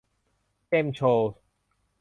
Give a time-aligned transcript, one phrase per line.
[0.67, 1.31] เกมส์โชว์